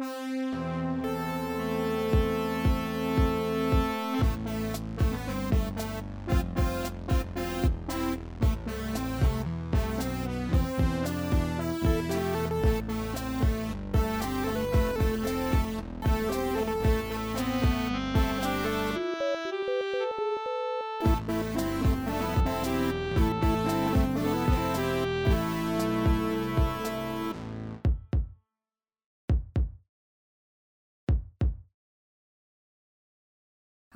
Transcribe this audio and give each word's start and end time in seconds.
Música 0.00 0.69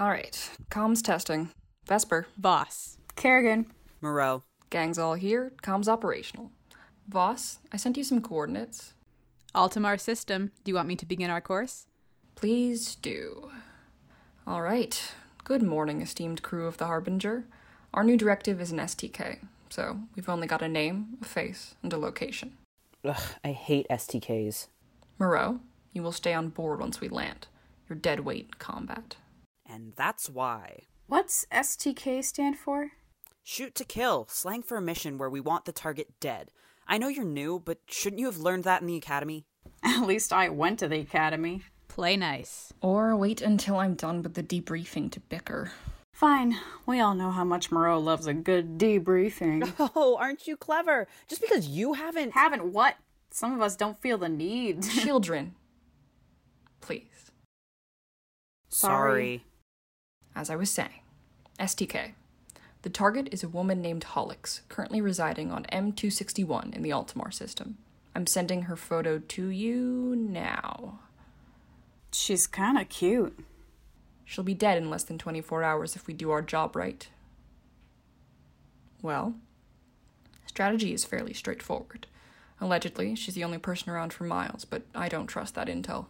All 0.05 0.11
right, 0.11 0.51
comms 0.71 1.03
testing. 1.03 1.49
Vesper, 1.89 2.27
Voss. 2.37 2.99
Kerrigan. 3.17 3.73
Moreau. 4.03 4.43
gang's 4.69 4.99
all 4.99 5.15
here, 5.15 5.53
comms 5.63 5.89
operational. 5.89 6.51
Voss, 7.09 7.61
I 7.73 7.79
sent 7.79 7.97
you 7.97 8.05
some 8.05 8.21
coordinates. 8.21 8.93
Altamar 9.55 9.97
system. 9.99 10.53
Do 10.63 10.71
you 10.71 10.75
want 10.75 10.89
me 10.89 10.97
to 10.97 11.07
begin 11.07 11.31
our 11.31 11.41
course? 11.41 11.87
Please 12.35 12.97
do. 12.97 13.51
All 14.47 14.61
right. 14.61 15.15
Good 15.43 15.63
morning, 15.63 16.03
esteemed 16.03 16.43
crew 16.43 16.67
of 16.67 16.77
the 16.77 16.85
Harbinger. 16.85 17.47
Our 17.95 18.05
new 18.05 18.19
directive 18.19 18.61
is 18.61 18.73
an 18.73 18.81
STK, 18.81 19.39
so 19.71 20.01
we've 20.15 20.29
only 20.29 20.47
got 20.47 20.61
a 20.61 20.69
name, 20.69 21.17
a 21.23 21.25
face, 21.25 21.77
and 21.83 21.95
a 21.95 21.97
location. 21.97 22.59
Ugh, 23.07 23.23
I 23.43 23.53
hate 23.53 23.87
STKs. 23.89 24.67
Moreau, 25.19 25.61
you 25.95 26.03
will 26.03 26.13
stay 26.13 26.35
on 26.35 26.51
board 26.51 26.79
once 26.79 27.01
we 27.01 27.09
land. 27.09 27.47
You're 27.89 27.97
dead 27.97 28.21
weight 28.21 28.49
in 28.49 28.55
combat. 28.59 29.17
And 29.75 29.93
that's 29.97 30.31
why. 30.31 30.85
What's 31.09 31.47
STK 31.51 32.23
stand 32.23 32.57
for? 32.57 32.93
Shoot 33.43 33.75
to 33.75 33.85
kill, 33.85 34.29
slang 34.31 34.63
for 34.63 34.77
a 34.77 34.81
mission 34.81 35.19
where 35.19 35.29
we 35.29 35.41
want 35.41 35.65
the 35.65 35.73
target 35.73 36.21
dead. 36.21 36.53
I 36.87 36.97
know 36.97 37.09
you're 37.09 37.25
new, 37.25 37.59
but 37.59 37.79
shouldn't 37.89 38.21
you 38.21 38.27
have 38.27 38.39
learned 38.39 38.63
that 38.65 38.83
in 38.83 38.87
the 38.87 38.97
academy? 38.97 39.47
At 39.83 40.07
least 40.07 40.33
I 40.33 40.49
went 40.49 40.79
to 40.79 40.87
the 40.87 41.01
academy. 41.01 41.63
Play 41.89 42.17
nice. 42.17 42.73
Or 42.81 43.17
wait 43.17 43.43
until 43.43 43.77
I'm 43.79 43.95
done 43.95 44.23
with 44.23 44.35
the 44.35 44.45
debriefing 44.45 45.11
to 45.11 45.21
bicker. 45.21 45.73
Fine. 46.13 46.57
We 46.87 47.01
all 47.01 47.17
know 47.17 47.33
how 47.33 47.45
much 47.45 47.73
Moreau 47.73 47.99
loves 47.99 48.29
a 48.29 48.35
good 48.35 48.79
debriefing. 48.79 49.73
Oh, 49.97 50.17
aren't 50.21 50.47
you 50.47 50.57
clever? 50.57 51.09
Just 51.29 51.41
because 51.41 51.67
you 51.67 51.95
haven't. 51.95 52.35
Haven't 52.35 52.73
what? 52.73 52.95
Some 53.33 53.53
of 53.53 53.61
us 53.61 53.75
don't 53.75 54.01
feel 54.01 54.19
the 54.19 54.29
need. 54.29 54.83
Children, 54.89 55.57
please. 56.81 57.33
Sorry. 58.69 59.45
As 60.37 60.51
I 60.51 60.57
was 60.57 60.71
saying, 60.71 61.01
STK. 61.59 62.13
The 62.83 62.91
target 62.91 63.29
is 63.33 63.43
a 63.43 63.49
woman 63.49 63.81
named 63.81 64.05
Hollix, 64.05 64.61
currently 64.69 65.01
residing 65.01 65.51
on 65.51 65.65
M261 65.73 66.75
in 66.75 66.83
the 66.83 66.93
Altamar 66.93 67.33
system. 67.33 67.79
I'm 68.15 68.27
sending 68.27 68.63
her 68.63 68.77
photo 68.77 69.19
to 69.19 69.49
you 69.49 70.15
now. 70.17 71.01
She's 72.13 72.47
kinda 72.47 72.85
cute. 72.85 73.39
She'll 74.25 74.45
be 74.45 74.55
dead 74.55 74.79
in 74.79 74.91
less 74.91 75.05
than 75.05 75.19
24 75.19 75.63
hours 75.63 75.97
if 75.97 76.07
we 76.07 76.15
do 76.15 76.31
our 76.31 76.43
job 76.43 76.77
right. 76.77 77.09
Well, 79.03 79.35
strategy 80.47 80.93
is 80.93 81.05
fairly 81.05 81.33
straightforward. 81.33 82.07
Allegedly, 82.61 83.15
she's 83.17 83.35
the 83.35 83.45
only 83.45 83.59
person 83.59 83.91
around 83.91 84.13
for 84.13 84.25
miles, 84.25 84.65
but 84.65 84.83
I 84.95 85.09
don't 85.09 85.27
trust 85.27 85.55
that 85.55 85.69
intel. 85.69 86.07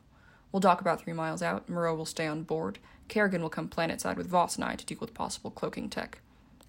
We'll 0.54 0.60
dock 0.60 0.80
about 0.80 1.00
three 1.00 1.12
miles 1.12 1.42
out, 1.42 1.68
Moreau 1.68 1.96
will 1.96 2.06
stay 2.06 2.28
on 2.28 2.44
board, 2.44 2.78
Kerrigan 3.08 3.42
will 3.42 3.50
come 3.50 3.68
planetside 3.68 4.16
with 4.16 4.28
Voss 4.28 4.54
and 4.54 4.64
I 4.64 4.76
to 4.76 4.86
deal 4.86 4.98
with 5.00 5.12
possible 5.12 5.50
cloaking 5.50 5.90
tech. 5.90 6.20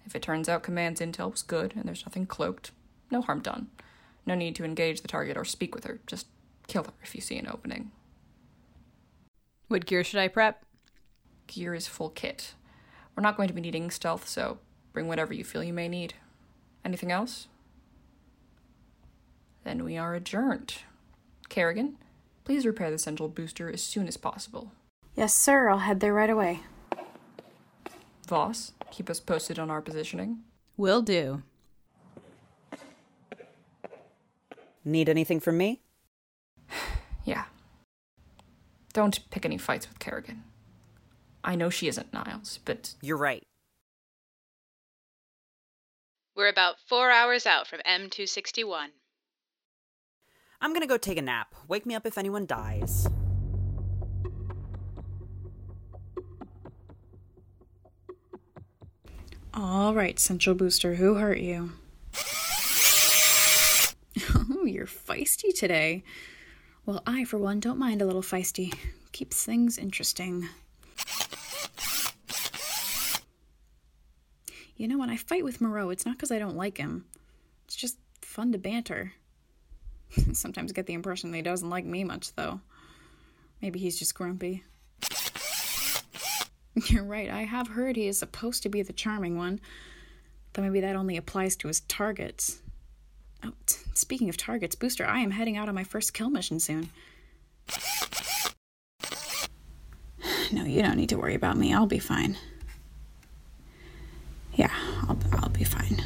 If 0.04 0.16
it 0.16 0.22
turns 0.22 0.48
out 0.48 0.64
Command's 0.64 1.00
intel 1.00 1.30
was 1.30 1.42
good 1.42 1.72
and 1.76 1.84
there's 1.84 2.04
nothing 2.04 2.26
cloaked, 2.26 2.72
no 3.12 3.20
harm 3.20 3.38
done. 3.38 3.68
No 4.26 4.34
need 4.34 4.56
to 4.56 4.64
engage 4.64 5.02
the 5.02 5.06
target 5.06 5.36
or 5.36 5.44
speak 5.44 5.72
with 5.72 5.84
her, 5.84 6.00
just 6.08 6.26
kill 6.66 6.82
her 6.82 6.92
if 7.00 7.14
you 7.14 7.20
see 7.20 7.38
an 7.38 7.46
opening. 7.46 7.92
What 9.68 9.86
gear 9.86 10.02
should 10.02 10.18
I 10.18 10.26
prep? 10.26 10.64
Gear 11.46 11.72
is 11.72 11.86
full 11.86 12.10
kit. 12.10 12.54
We're 13.14 13.22
not 13.22 13.36
going 13.36 13.46
to 13.46 13.54
be 13.54 13.60
needing 13.60 13.92
stealth, 13.92 14.26
so 14.26 14.58
bring 14.94 15.06
whatever 15.06 15.32
you 15.32 15.44
feel 15.44 15.62
you 15.62 15.72
may 15.72 15.88
need. 15.88 16.14
Anything 16.84 17.12
else? 17.12 17.46
Then 19.62 19.84
we 19.84 19.96
are 19.96 20.16
adjourned. 20.16 20.78
Kerrigan, 21.48 21.98
please 22.46 22.64
repair 22.64 22.92
the 22.92 22.98
central 22.98 23.28
booster 23.28 23.68
as 23.68 23.82
soon 23.82 24.06
as 24.06 24.16
possible. 24.16 24.70
Yes, 25.16 25.34
sir. 25.34 25.68
I'll 25.68 25.78
head 25.78 25.98
there 25.98 26.14
right 26.14 26.30
away. 26.30 26.60
Voss, 28.28 28.72
keep 28.92 29.10
us 29.10 29.18
posted 29.18 29.58
on 29.58 29.68
our 29.68 29.82
positioning. 29.82 30.38
Will 30.76 31.02
do. 31.02 31.42
Need 34.84 35.08
anything 35.08 35.40
from 35.40 35.58
me? 35.58 35.82
Yeah. 37.24 37.46
Don't 38.92 39.28
pick 39.30 39.44
any 39.44 39.58
fights 39.58 39.88
with 39.88 39.98
Kerrigan. 39.98 40.44
I 41.42 41.56
know 41.56 41.70
she 41.70 41.88
isn't 41.88 42.12
Niles, 42.12 42.60
but 42.64 42.94
You're 43.02 43.16
right. 43.16 43.42
We're 46.36 46.46
about 46.48 46.76
four 46.88 47.10
hours 47.10 47.44
out 47.44 47.66
from 47.66 47.80
M261. 47.80 48.90
I'm 50.60 50.72
gonna 50.72 50.86
go 50.86 50.96
take 50.96 51.18
a 51.18 51.22
nap. 51.22 51.54
Wake 51.68 51.86
me 51.86 51.94
up 51.94 52.06
if 52.06 52.18
anyone 52.18 52.46
dies. 52.46 53.08
All 59.54 59.94
right, 59.94 60.18
Central 60.18 60.54
Booster, 60.54 60.94
who 60.96 61.14
hurt 61.14 61.38
you? 61.38 61.72
Oh, 64.48 64.64
you're 64.64 64.86
feisty 64.86 65.54
today. 65.54 66.02
Well, 66.86 67.02
I, 67.06 67.24
for 67.24 67.36
one, 67.36 67.60
don't 67.60 67.78
mind 67.78 68.00
a 68.00 68.06
little 68.06 68.22
feisty. 68.22 68.72
Keeps 69.12 69.44
things 69.44 69.76
interesting. 69.76 70.48
You 74.76 74.88
know, 74.88 74.98
when 74.98 75.10
I 75.10 75.16
fight 75.16 75.44
with 75.44 75.60
Moreau, 75.60 75.90
it's 75.90 76.04
not 76.04 76.16
because 76.16 76.30
I 76.30 76.38
don't 76.38 76.56
like 76.56 76.78
him. 76.78 77.06
It's 77.64 77.76
just 77.76 77.96
fun 78.22 78.52
to 78.52 78.58
banter. 78.58 79.12
Sometimes 80.32 80.72
get 80.72 80.86
the 80.86 80.94
impression 80.94 81.30
that 81.30 81.36
he 81.36 81.42
doesn't 81.42 81.70
like 81.70 81.84
me 81.84 82.04
much, 82.04 82.34
though. 82.34 82.60
Maybe 83.62 83.78
he's 83.78 83.98
just 83.98 84.14
grumpy. 84.14 84.64
You're 86.88 87.04
right, 87.04 87.30
I 87.30 87.42
have 87.42 87.68
heard 87.68 87.96
he 87.96 88.06
is 88.06 88.18
supposed 88.18 88.62
to 88.62 88.68
be 88.68 88.82
the 88.82 88.92
charming 88.92 89.36
one. 89.36 89.60
Though 90.52 90.62
maybe 90.62 90.80
that 90.80 90.96
only 90.96 91.16
applies 91.16 91.56
to 91.56 91.68
his 91.68 91.80
targets. 91.80 92.60
Oh, 93.44 93.52
t- 93.66 93.76
speaking 93.94 94.28
of 94.28 94.36
targets, 94.36 94.74
Booster, 94.74 95.06
I 95.06 95.20
am 95.20 95.30
heading 95.30 95.56
out 95.56 95.68
on 95.68 95.74
my 95.74 95.84
first 95.84 96.14
kill 96.14 96.30
mission 96.30 96.60
soon. 96.60 96.90
No, 100.52 100.62
you 100.64 100.80
don't 100.80 100.96
need 100.96 101.08
to 101.08 101.18
worry 101.18 101.34
about 101.34 101.56
me. 101.56 101.74
I'll 101.74 101.86
be 101.86 101.98
fine. 101.98 102.36
Yeah, 104.54 104.70
I'll, 105.08 105.18
I'll 105.32 105.48
be 105.48 105.64
fine. 105.64 106.00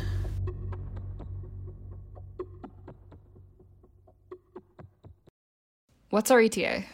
What's 6.11 6.33
our 6.33 6.41
ETA? 6.41 6.87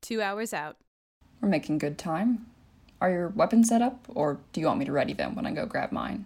Two 0.00 0.22
hours 0.22 0.54
out. 0.54 0.78
We're 1.42 1.50
making 1.50 1.76
good 1.76 1.98
time. 1.98 2.46
Are 2.98 3.10
your 3.10 3.28
weapons 3.28 3.68
set 3.68 3.82
up, 3.82 4.06
or 4.08 4.40
do 4.54 4.60
you 4.62 4.68
want 4.68 4.78
me 4.78 4.86
to 4.86 4.92
ready 4.92 5.12
them 5.12 5.34
when 5.34 5.44
I 5.44 5.50
go 5.50 5.66
grab 5.66 5.92
mine? 5.92 6.24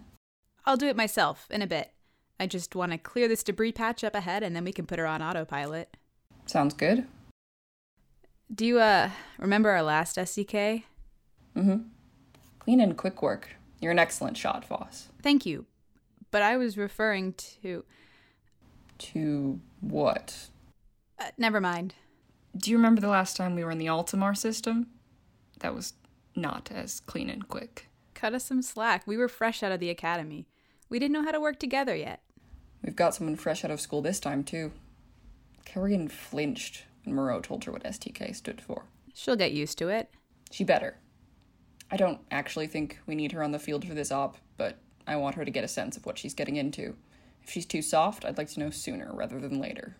I'll 0.65 0.77
do 0.77 0.87
it 0.87 0.95
myself 0.95 1.47
in 1.51 1.61
a 1.61 1.67
bit. 1.67 1.91
I 2.39 2.47
just 2.47 2.75
want 2.75 2.93
to 2.93 2.97
clear 2.97 3.27
this 3.27 3.43
debris 3.43 3.73
patch 3.73 4.05
up 4.05 4.15
ahead 4.15 4.41
and 4.41 4.55
then 4.55 4.63
we 4.63 4.71
can 4.71 4.85
put 4.85 4.99
her 4.99 5.05
on 5.05 5.21
autopilot. 5.21 5.97
Sounds 6.45 6.73
good. 6.73 7.05
Do 8.55 8.65
you, 8.65 8.79
uh, 8.79 9.09
remember 9.37 9.71
our 9.71 9.83
last 9.83 10.15
STK? 10.15 10.83
Mm-hmm. 11.57 11.77
Clean 12.59 12.79
and 12.79 12.95
quick 12.95 13.21
work. 13.21 13.49
You're 13.81 13.91
an 13.91 13.99
excellent 13.99 14.37
shot, 14.37 14.65
Voss. 14.65 15.09
Thank 15.21 15.45
you. 15.45 15.65
But 16.31 16.41
I 16.41 16.55
was 16.55 16.77
referring 16.77 17.33
to. 17.63 17.83
To 18.99 19.59
what? 19.81 20.47
Uh, 21.19 21.31
never 21.37 21.59
mind. 21.59 21.95
Do 22.55 22.71
you 22.71 22.77
remember 22.77 23.01
the 23.01 23.07
last 23.09 23.37
time 23.37 23.55
we 23.55 23.63
were 23.63 23.71
in 23.71 23.77
the 23.77 23.89
Altamar 23.89 24.35
system? 24.35 24.87
That 25.59 25.75
was 25.75 25.93
not 26.35 26.71
as 26.71 26.99
clean 26.99 27.29
and 27.29 27.47
quick. 27.47 27.89
Cut 28.13 28.33
us 28.33 28.45
some 28.45 28.61
slack. 28.61 29.03
We 29.05 29.17
were 29.17 29.27
fresh 29.27 29.61
out 29.63 29.71
of 29.71 29.79
the 29.79 29.89
academy. 29.89 30.47
We 30.89 30.99
didn't 30.99 31.13
know 31.13 31.23
how 31.23 31.31
to 31.31 31.41
work 31.41 31.59
together 31.59 31.95
yet. 31.95 32.21
We've 32.83 32.95
got 32.95 33.15
someone 33.15 33.35
fresh 33.35 33.65
out 33.65 33.71
of 33.71 33.81
school 33.81 34.01
this 34.01 34.19
time, 34.19 34.43
too. 34.43 34.71
Kerrigan 35.65 36.07
flinched 36.07 36.85
when 37.03 37.15
Moreau 37.15 37.41
told 37.41 37.63
her 37.65 37.71
what 37.71 37.83
STK 37.83 38.35
stood 38.35 38.61
for. 38.61 38.85
She'll 39.13 39.35
get 39.35 39.51
used 39.51 39.77
to 39.79 39.89
it. 39.89 40.09
She 40.51 40.63
better. 40.63 40.97
I 41.91 41.97
don't 41.97 42.21
actually 42.31 42.67
think 42.67 42.99
we 43.05 43.15
need 43.15 43.31
her 43.31 43.43
on 43.43 43.51
the 43.51 43.59
field 43.59 43.85
for 43.85 43.93
this 43.93 44.11
op, 44.11 44.37
but 44.57 44.77
I 45.05 45.15
want 45.15 45.35
her 45.35 45.45
to 45.45 45.51
get 45.51 45.63
a 45.63 45.69
sense 45.69 45.97
of 45.97 46.05
what 46.05 46.17
she's 46.17 46.33
getting 46.33 46.55
into. 46.55 46.95
If 47.43 47.49
she's 47.51 47.65
too 47.65 47.81
soft, 47.81 48.25
I'd 48.25 48.37
like 48.37 48.49
to 48.49 48.59
know 48.59 48.69
sooner 48.69 49.09
rather 49.13 49.39
than 49.39 49.59
later. 49.59 49.97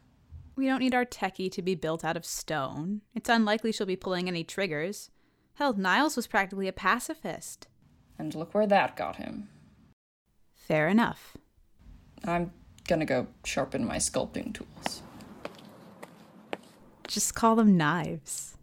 We 0.58 0.66
don't 0.66 0.80
need 0.80 0.96
our 0.96 1.06
techie 1.06 1.52
to 1.52 1.62
be 1.62 1.76
built 1.76 2.04
out 2.04 2.18
of 2.18 2.26
stone. 2.26 3.02
It's 3.14 3.30
unlikely 3.30 3.72
she'll 3.72 3.86
be 3.86 3.96
pulling 3.96 4.28
any 4.28 4.44
triggers. 4.44 5.12
Hell, 5.54 5.74
Niles 5.74 6.16
was 6.16 6.26
practically 6.26 6.68
a 6.68 6.74
pacifist. 6.74 7.68
And 8.18 8.34
look 8.34 8.56
where 8.56 8.66
that 8.66 8.96
got 8.96 9.18
him. 9.18 9.50
Fair 10.56 10.88
enough. 10.88 11.38
I'm 12.26 12.52
gonna 12.88 13.06
go 13.06 13.28
sharpen 13.46 13.86
my 13.86 13.98
sculpting 13.98 14.52
tools. 14.52 15.04
Just 17.08 17.36
call 17.36 17.56
them 17.56 17.78
knives. 17.78 18.58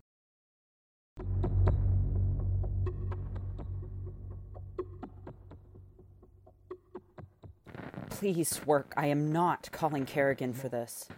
Please 8.10 8.60
work. 8.66 8.92
I 8.96 9.06
am 9.06 9.30
not 9.30 9.68
calling 9.70 10.06
Kerrigan 10.06 10.54
for 10.54 10.68
this. 10.68 11.08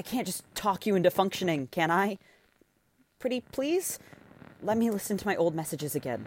I 0.00 0.02
can't 0.02 0.26
just 0.26 0.42
talk 0.54 0.86
you 0.86 0.94
into 0.94 1.10
functioning, 1.10 1.66
can 1.66 1.90
I? 1.90 2.16
Pretty 3.18 3.42
please? 3.42 3.98
Let 4.62 4.78
me 4.78 4.88
listen 4.90 5.18
to 5.18 5.26
my 5.26 5.36
old 5.36 5.54
messages 5.54 5.94
again. 5.94 6.26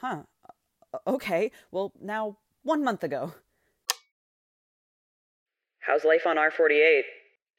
Huh. 0.00 0.22
Okay. 1.06 1.52
Well, 1.70 1.92
now, 2.00 2.38
one 2.64 2.82
month 2.82 3.04
ago. 3.04 3.34
How's 5.78 6.04
life 6.04 6.26
on 6.26 6.34
R48? 6.34 7.02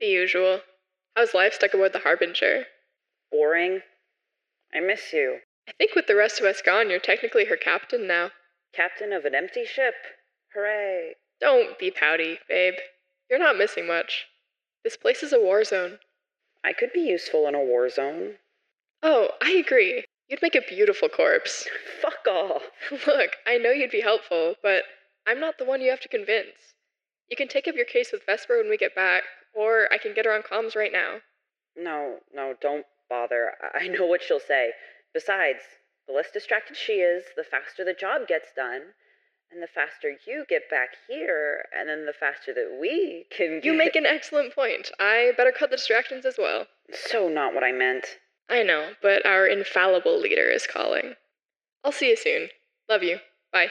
The 0.01 0.07
usual. 0.07 0.59
How's 1.15 1.33
life 1.33 1.53
stuck 1.53 1.73
aboard 1.73 1.94
the 1.94 2.00
Harbinger? 2.00 2.65
Boring? 3.31 3.80
I 4.75 4.81
miss 4.81 5.13
you. 5.13 5.38
I 5.65 5.71
think 5.77 5.95
with 5.95 6.07
the 6.07 6.15
rest 6.18 6.41
of 6.41 6.45
us 6.45 6.62
gone, 6.62 6.89
you're 6.89 7.00
technically 7.00 7.45
her 7.45 7.56
captain 7.56 8.06
now. 8.06 8.31
Captain 8.73 9.13
of 9.13 9.23
an 9.23 9.33
empty 9.33 9.63
ship. 9.63 9.95
Hooray. 10.53 11.13
Don't 11.39 11.78
be 11.78 11.92
pouty, 11.92 12.39
babe. 12.48 12.75
You're 13.30 13.39
not 13.39 13.57
missing 13.57 13.86
much. 13.86 14.28
This 14.84 14.98
place 14.98 15.22
is 15.24 15.34
a 15.34 15.39
war 15.39 15.63
zone. 15.63 16.00
I 16.63 16.74
could 16.74 16.92
be 16.94 17.01
useful 17.01 17.48
in 17.48 17.56
a 17.56 17.63
war 17.63 17.89
zone. 17.89 18.36
Oh, 19.04 19.30
I 19.42 19.51
agree. 19.51 20.06
You'd 20.28 20.42
make 20.42 20.56
a 20.56 20.62
beautiful 20.62 21.10
corpse. 21.10 21.68
Fuck 22.01 22.28
off. 22.28 22.63
Look, 23.06 23.38
I 23.45 23.57
know 23.57 23.72
you'd 23.72 23.92
be 23.92 24.01
helpful, 24.01 24.56
but 24.62 24.84
I'm 25.25 25.39
not 25.39 25.57
the 25.57 25.66
one 25.66 25.81
you 25.81 25.89
have 25.89 26.01
to 26.01 26.10
convince. 26.10 26.74
You 27.30 27.38
can 27.38 27.48
take 27.48 27.68
up 27.68 27.75
your 27.75 27.86
case 27.86 28.12
with 28.12 28.25
Vesper 28.25 28.57
when 28.57 28.69
we 28.69 28.78
get 28.78 28.95
back, 28.95 29.24
or 29.54 29.88
I 29.92 29.98
can 29.98 30.13
get 30.13 30.25
her 30.25 30.33
on 30.33 30.42
comms 30.42 30.75
right 30.75 30.92
now. 30.92 31.22
No, 31.75 32.19
no, 32.33 32.56
don't 32.60 32.86
bother. 33.10 33.54
I 33.62 33.86
I 33.86 33.88
know 33.88 34.06
what 34.06 34.22
she'll 34.24 34.40
say. 34.40 34.72
Besides, 35.13 35.62
the 36.07 36.13
less 36.13 36.31
distracted 36.31 36.78
she 36.78 36.94
is, 36.94 37.25
the 37.36 37.44
faster 37.44 37.83
the 37.83 37.94
job 37.94 38.28
gets 38.28 38.54
done. 38.56 38.94
And 39.51 39.63
the 39.63 39.67
faster 39.67 40.17
you 40.25 40.45
get 40.49 40.69
back 40.69 40.89
here, 41.07 41.65
and 41.77 41.88
then 41.88 42.05
the 42.05 42.13
faster 42.13 42.53
that 42.53 42.77
we 42.79 43.25
can 43.35 43.55
get. 43.55 43.65
You 43.65 43.73
make 43.73 43.95
an 43.95 44.05
excellent 44.05 44.53
point. 44.53 44.91
I 44.99 45.31
better 45.38 45.53
cut 45.57 45.69
the 45.69 45.77
distractions 45.77 46.25
as 46.25 46.35
well. 46.38 46.67
So, 46.91 47.29
not 47.29 47.53
what 47.53 47.63
I 47.63 47.71
meant. 47.71 48.05
I 48.49 48.63
know, 48.63 48.91
but 49.01 49.25
our 49.25 49.45
infallible 49.45 50.19
leader 50.19 50.49
is 50.49 50.67
calling. 50.67 51.15
I'll 51.83 51.91
see 51.91 52.09
you 52.09 52.15
soon. 52.15 52.49
Love 52.89 53.03
you. 53.03 53.19
Bye. 53.51 53.67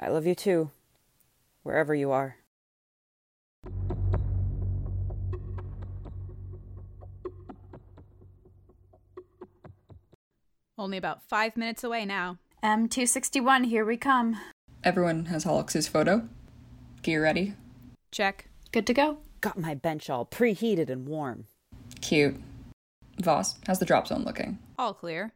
I 0.00 0.08
love 0.08 0.26
you 0.26 0.34
too, 0.34 0.70
wherever 1.62 1.94
you 1.94 2.10
are. 2.12 2.36
Only 10.78 10.96
about 10.96 11.22
five 11.22 11.56
minutes 11.56 11.82
away 11.82 12.04
now. 12.04 12.38
M261, 12.62 13.66
here 13.66 13.84
we 13.84 13.96
come. 13.96 14.38
Everyone 14.84 15.24
has 15.26 15.44
Holix's 15.44 15.88
photo. 15.88 16.28
Gear 17.02 17.22
ready. 17.22 17.54
Check. 18.12 18.48
Good 18.70 18.86
to 18.86 18.94
go. 18.94 19.18
Got 19.40 19.58
my 19.58 19.74
bench 19.74 20.08
all 20.08 20.24
preheated 20.24 20.88
and 20.88 21.08
warm. 21.08 21.46
Cute. 22.00 22.36
Voss, 23.20 23.56
how's 23.66 23.80
the 23.80 23.84
drop 23.84 24.06
zone 24.06 24.22
looking? 24.22 24.58
All 24.78 24.94
clear. 24.94 25.32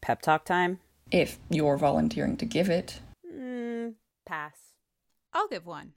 Pep 0.00 0.20
talk 0.20 0.44
time? 0.44 0.80
If 1.12 1.38
you're 1.48 1.76
volunteering 1.76 2.36
to 2.38 2.44
give 2.44 2.68
it. 2.68 3.00
Mm, 3.32 3.94
pass. 4.26 4.56
I'll 5.32 5.48
give 5.48 5.64
one. 5.64 5.92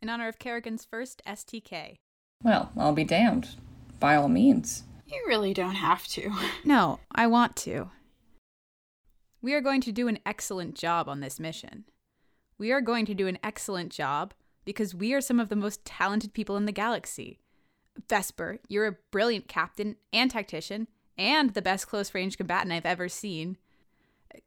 In 0.00 0.08
honor 0.08 0.28
of 0.28 0.38
Kerrigan's 0.38 0.86
first 0.86 1.20
STK. 1.26 1.96
Well, 2.42 2.72
I'll 2.78 2.94
be 2.94 3.04
damned. 3.04 3.50
By 4.00 4.16
all 4.16 4.28
means. 4.28 4.84
You 5.06 5.22
really 5.26 5.52
don't 5.52 5.74
have 5.74 6.06
to. 6.08 6.32
No, 6.64 6.98
I 7.14 7.26
want 7.26 7.56
to. 7.56 7.90
We 9.42 9.54
are 9.54 9.60
going 9.60 9.80
to 9.82 9.92
do 9.92 10.06
an 10.06 10.20
excellent 10.24 10.76
job 10.76 11.08
on 11.08 11.18
this 11.18 11.40
mission. 11.40 11.84
We 12.58 12.70
are 12.70 12.80
going 12.80 13.06
to 13.06 13.14
do 13.14 13.26
an 13.26 13.38
excellent 13.42 13.90
job 13.90 14.34
because 14.64 14.94
we 14.94 15.12
are 15.14 15.20
some 15.20 15.40
of 15.40 15.48
the 15.48 15.56
most 15.56 15.84
talented 15.84 16.32
people 16.32 16.56
in 16.56 16.64
the 16.64 16.72
galaxy. 16.72 17.40
Vesper, 18.08 18.60
you're 18.68 18.86
a 18.86 18.96
brilliant 19.10 19.48
captain 19.48 19.96
and 20.12 20.30
tactician, 20.30 20.86
and 21.18 21.50
the 21.50 21.60
best 21.60 21.88
close 21.88 22.14
range 22.14 22.38
combatant 22.38 22.72
I've 22.72 22.86
ever 22.86 23.08
seen. 23.08 23.58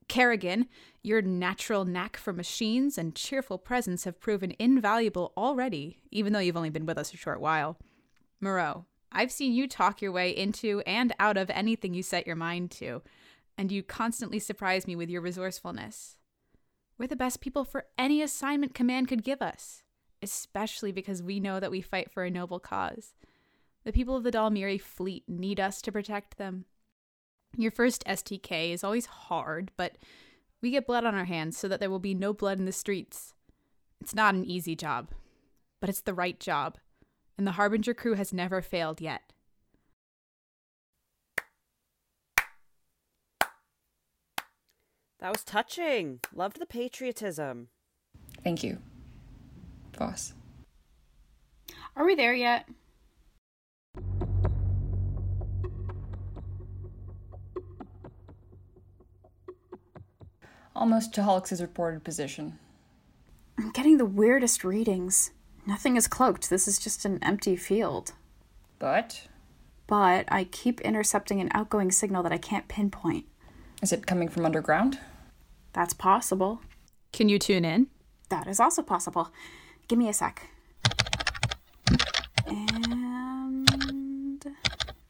Kerrigan, 0.07 0.67
your 1.03 1.21
natural 1.21 1.83
knack 1.83 2.15
for 2.15 2.31
machines 2.31 2.97
and 2.97 3.15
cheerful 3.15 3.57
presence 3.57 4.05
have 4.05 4.21
proven 4.21 4.53
invaluable 4.57 5.33
already, 5.35 5.99
even 6.09 6.31
though 6.31 6.39
you've 6.39 6.57
only 6.57 6.69
been 6.69 6.85
with 6.85 6.97
us 6.97 7.13
a 7.13 7.17
short 7.17 7.41
while. 7.41 7.77
Moreau, 8.39 8.85
I've 9.11 9.31
seen 9.31 9.53
you 9.53 9.67
talk 9.67 10.01
your 10.01 10.11
way 10.11 10.31
into 10.31 10.81
and 10.87 11.13
out 11.19 11.37
of 11.37 11.49
anything 11.49 11.93
you 11.93 12.01
set 12.01 12.25
your 12.25 12.35
mind 12.35 12.71
to, 12.71 13.01
and 13.57 13.71
you 13.71 13.83
constantly 13.83 14.39
surprise 14.39 14.87
me 14.87 14.95
with 14.95 15.09
your 15.09 15.21
resourcefulness. 15.21 16.17
We're 16.97 17.07
the 17.07 17.15
best 17.15 17.41
people 17.41 17.65
for 17.65 17.85
any 17.97 18.21
assignment 18.21 18.73
command 18.73 19.07
could 19.07 19.23
give 19.23 19.41
us, 19.41 19.83
especially 20.21 20.91
because 20.91 21.21
we 21.21 21.39
know 21.39 21.59
that 21.59 21.71
we 21.71 21.81
fight 21.81 22.11
for 22.11 22.23
a 22.23 22.31
noble 22.31 22.59
cause. 22.59 23.13
The 23.83 23.91
people 23.91 24.15
of 24.15 24.23
the 24.23 24.31
Dalmiri 24.31 24.79
fleet 24.79 25.23
need 25.27 25.59
us 25.59 25.81
to 25.83 25.91
protect 25.91 26.37
them. 26.37 26.65
Your 27.57 27.71
first 27.71 28.03
STK 28.05 28.71
is 28.71 28.83
always 28.83 29.05
hard, 29.05 29.71
but 29.77 29.97
we 30.61 30.71
get 30.71 30.87
blood 30.87 31.05
on 31.05 31.15
our 31.15 31.25
hands 31.25 31.57
so 31.57 31.67
that 31.67 31.79
there 31.79 31.89
will 31.89 31.99
be 31.99 32.13
no 32.13 32.33
blood 32.33 32.59
in 32.59 32.65
the 32.65 32.71
streets. 32.71 33.33
It's 34.01 34.15
not 34.15 34.35
an 34.35 34.45
easy 34.45 34.75
job, 34.75 35.09
but 35.79 35.89
it's 35.89 36.01
the 36.01 36.13
right 36.13 36.39
job, 36.39 36.77
and 37.37 37.45
the 37.45 37.53
Harbinger 37.53 37.93
crew 37.93 38.15
has 38.15 38.33
never 38.33 38.61
failed 38.61 38.99
yet. 38.99 39.33
That 45.19 45.31
was 45.31 45.43
touching. 45.43 46.19
Loved 46.33 46.59
the 46.59 46.65
patriotism. 46.65 47.69
Thank 48.43 48.63
you. 48.63 48.79
Voss. 49.97 50.33
Are 51.95 52.05
we 52.05 52.15
there 52.15 52.33
yet? 52.33 52.67
Almost 60.75 61.13
to 61.13 61.23
Holix's 61.23 61.61
reported 61.61 62.03
position. 62.03 62.59
I'm 63.57 63.71
getting 63.71 63.97
the 63.97 64.05
weirdest 64.05 64.63
readings. 64.65 65.31
Nothing 65.65 65.95
is 65.95 66.07
cloaked. 66.07 66.49
This 66.49 66.67
is 66.67 66.77
just 66.77 67.05
an 67.05 67.19
empty 67.23 67.55
field. 67.55 68.11
But 68.77 69.27
But 69.87 70.25
I 70.27 70.43
keep 70.43 70.81
intercepting 70.81 71.39
an 71.39 71.49
outgoing 71.53 71.91
signal 71.91 72.23
that 72.23 72.33
I 72.33 72.37
can't 72.37 72.67
pinpoint. 72.67 73.25
Is 73.81 73.91
it 73.91 74.07
coming 74.07 74.27
from 74.27 74.45
underground? 74.45 74.99
That's 75.73 75.93
possible. 75.93 76.61
Can 77.11 77.29
you 77.29 77.39
tune 77.39 77.65
in? 77.65 77.87
That 78.29 78.47
is 78.47 78.59
also 78.59 78.81
possible. 78.81 79.29
Give 79.87 79.99
me 79.99 80.09
a 80.09 80.13
sec. 80.13 80.47
And. 82.47 83.65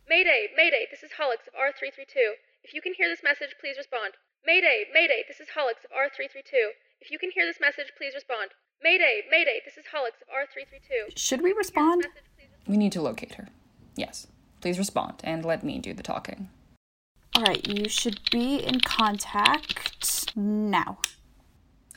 Mayday, 0.10 0.48
Mayday, 0.56 0.86
this 0.92 1.04
is 1.04 1.12
Holix 1.20 1.48
of 1.48 1.54
R332. 1.54 2.16
If 2.64 2.74
you 2.74 2.82
can 2.82 2.94
hear 2.98 3.08
this 3.10 3.24
message, 3.24 3.56
please 3.60 3.76
respond. 3.78 4.14
Mayday, 4.46 4.86
Mayday, 4.94 5.24
this 5.28 5.40
is 5.40 5.48
Holix 5.56 5.84
of 5.84 5.92
R332. 5.92 6.72
If 7.02 7.12
you 7.12 7.20
can 7.20 7.32
hear 7.32 7.46
this 7.46 7.60
message, 7.60 7.92
please 7.98 8.14
respond. 8.14 8.52
Mayday, 8.82 9.22
Mayday, 9.30 9.62
this 9.66 9.78
is 9.78 9.86
Holix 9.94 10.22
of 10.22 10.30
R332. 10.30 11.18
Should 11.18 11.42
we 11.42 11.54
respond? 11.54 12.02
Message, 12.02 12.24
respond. 12.38 12.68
We 12.68 12.78
need 12.78 12.92
to 12.94 13.02
locate 13.02 13.36
her. 13.36 13.50
Yes. 13.96 14.28
Please 14.62 14.80
respond 14.80 15.22
and 15.24 15.46
let 15.46 15.64
me 15.64 15.80
do 15.80 15.94
the 15.94 16.04
talking. 16.04 16.50
Alright, 17.38 17.68
you 17.68 17.90
should 17.90 18.22
be 18.32 18.60
in 18.60 18.80
contact 18.80 20.34
now. 20.38 21.00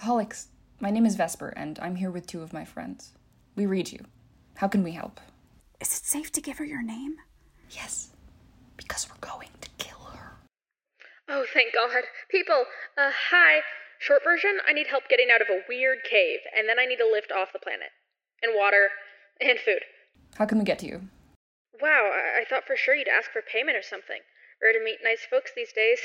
Holix, 0.02 0.46
my 0.80 0.90
name 0.90 1.06
is 1.06 1.14
Vesper, 1.14 1.50
and 1.50 1.78
I'm 1.78 1.94
here 1.94 2.10
with 2.10 2.26
two 2.26 2.42
of 2.42 2.52
my 2.52 2.64
friends. 2.64 3.12
We 3.54 3.64
read 3.64 3.92
you. 3.92 4.00
How 4.56 4.66
can 4.66 4.82
we 4.82 4.90
help? 4.90 5.20
Is 5.80 5.96
it 5.96 6.04
safe 6.04 6.32
to 6.32 6.40
give 6.40 6.58
her 6.58 6.64
your 6.64 6.82
name? 6.82 7.18
Yes, 7.70 8.10
because 8.76 9.08
we're 9.08 9.28
going 9.28 9.50
to 9.60 9.68
kill 9.78 10.00
her. 10.12 10.38
Oh, 11.28 11.44
thank 11.54 11.72
God. 11.72 12.02
People, 12.32 12.64
uh, 12.96 13.12
hi. 13.30 13.60
Short 14.00 14.22
version, 14.24 14.58
I 14.66 14.72
need 14.72 14.88
help 14.88 15.04
getting 15.08 15.28
out 15.32 15.40
of 15.40 15.48
a 15.48 15.62
weird 15.68 15.98
cave, 16.02 16.40
and 16.56 16.68
then 16.68 16.80
I 16.80 16.84
need 16.84 16.98
to 16.98 17.08
lift 17.08 17.30
off 17.30 17.52
the 17.52 17.60
planet. 17.60 17.90
And 18.42 18.54
water, 18.56 18.88
and 19.40 19.60
food. 19.60 19.82
How 20.34 20.46
can 20.46 20.58
we 20.58 20.64
get 20.64 20.80
to 20.80 20.86
you? 20.86 21.02
Wow, 21.80 22.10
I, 22.12 22.40
I 22.40 22.44
thought 22.44 22.66
for 22.66 22.74
sure 22.74 22.96
you'd 22.96 23.06
ask 23.06 23.30
for 23.30 23.40
payment 23.40 23.76
or 23.76 23.82
something. 23.82 24.18
Rare 24.62 24.72
to 24.72 24.84
meet 24.84 24.98
nice 25.02 25.22
folks 25.28 25.52
these 25.54 25.72
days. 25.72 26.00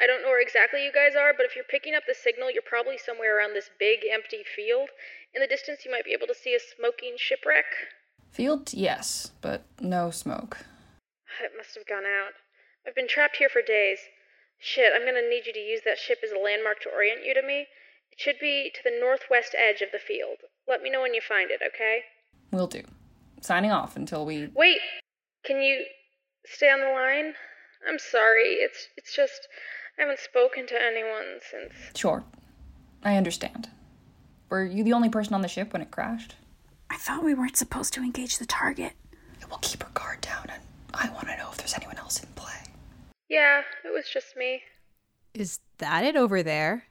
I 0.00 0.06
don't 0.06 0.22
know 0.22 0.28
where 0.28 0.40
exactly 0.40 0.84
you 0.84 0.92
guys 0.92 1.12
are, 1.14 1.32
but 1.36 1.44
if 1.44 1.54
you're 1.54 1.68
picking 1.68 1.94
up 1.94 2.04
the 2.06 2.14
signal, 2.14 2.50
you're 2.50 2.64
probably 2.64 2.96
somewhere 2.96 3.36
around 3.36 3.52
this 3.52 3.70
big 3.78 4.00
empty 4.10 4.42
field. 4.44 4.88
In 5.34 5.42
the 5.42 5.46
distance, 5.46 5.84
you 5.84 5.90
might 5.90 6.04
be 6.04 6.16
able 6.16 6.26
to 6.26 6.34
see 6.34 6.54
a 6.54 6.60
smoking 6.60 7.14
shipwreck. 7.16 7.66
Field, 8.32 8.72
yes, 8.72 9.32
but 9.40 9.64
no 9.80 10.10
smoke. 10.10 10.58
It 11.42 11.52
must 11.56 11.74
have 11.74 11.86
gone 11.86 12.06
out. 12.06 12.32
I've 12.86 12.94
been 12.94 13.08
trapped 13.08 13.36
here 13.36 13.48
for 13.48 13.60
days. 13.60 13.98
Shit, 14.58 14.92
I'm 14.94 15.04
gonna 15.04 15.28
need 15.28 15.46
you 15.46 15.52
to 15.52 15.58
use 15.58 15.82
that 15.84 15.98
ship 15.98 16.18
as 16.24 16.32
a 16.32 16.38
landmark 16.38 16.80
to 16.82 16.90
orient 16.90 17.24
you 17.24 17.34
to 17.34 17.42
me. 17.42 17.66
It 18.12 18.18
should 18.18 18.38
be 18.40 18.70
to 18.74 18.80
the 18.82 18.98
northwest 18.98 19.54
edge 19.56 19.82
of 19.82 19.92
the 19.92 19.98
field. 19.98 20.38
Let 20.66 20.82
me 20.82 20.90
know 20.90 21.00
when 21.00 21.14
you 21.14 21.20
find 21.20 21.50
it, 21.50 21.60
okay? 21.66 22.04
We'll 22.50 22.66
do. 22.66 22.82
Signing 23.40 23.70
off 23.70 23.96
until 23.96 24.24
we. 24.24 24.48
Wait! 24.54 24.80
Can 25.44 25.62
you 25.62 25.84
stay 26.46 26.70
on 26.70 26.80
the 26.80 26.92
line? 26.92 27.34
I'm 27.88 27.98
sorry. 27.98 28.54
It's 28.54 28.88
it's 28.96 29.14
just 29.14 29.48
I 29.98 30.02
haven't 30.02 30.18
spoken 30.20 30.66
to 30.66 30.74
anyone 30.80 31.40
since. 31.50 31.72
Sure. 31.96 32.24
I 33.02 33.16
understand. 33.16 33.68
Were 34.48 34.64
you 34.64 34.84
the 34.84 34.92
only 34.92 35.08
person 35.08 35.34
on 35.34 35.42
the 35.42 35.48
ship 35.48 35.72
when 35.72 35.82
it 35.82 35.90
crashed? 35.90 36.34
I 36.90 36.96
thought 36.96 37.24
we 37.24 37.34
weren't 37.34 37.56
supposed 37.56 37.94
to 37.94 38.02
engage 38.02 38.38
the 38.38 38.46
target. 38.46 38.92
We'll 39.48 39.58
keep 39.58 39.82
her 39.82 39.90
guard 39.94 40.20
down, 40.20 40.46
and 40.48 40.62
I 40.94 41.08
want 41.10 41.28
to 41.28 41.36
know 41.36 41.48
if 41.50 41.56
there's 41.56 41.74
anyone 41.74 41.98
else 41.98 42.22
in 42.22 42.28
play. 42.34 42.52
Yeah, 43.28 43.62
it 43.84 43.92
was 43.92 44.04
just 44.12 44.36
me. 44.36 44.62
Is 45.34 45.60
that 45.78 46.04
it 46.04 46.16
over 46.16 46.42
there? 46.42 46.84